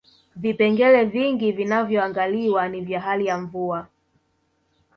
[0.35, 3.87] vipengele vingi vinavyoangaliwa ni vya hali ya mvua